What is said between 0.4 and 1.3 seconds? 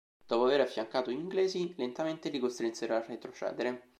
aver affiancato gli